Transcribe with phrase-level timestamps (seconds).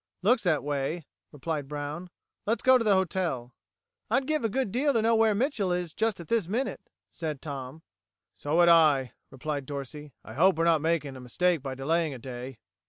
[0.23, 2.09] "Looks that way," replied Brown.
[2.47, 3.53] "Let's go to the hotel."
[4.09, 6.81] "I'd give a good deal to know where Mitchel is at just this minute,"
[7.11, 7.83] said Tom.
[8.33, 10.11] "So would I," replied Dorsey.
[10.25, 12.57] "I hope we're not making a mistake by delaying a day."